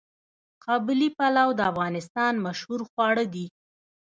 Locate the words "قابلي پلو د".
0.65-1.61